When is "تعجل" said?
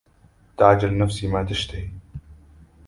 0.57-0.97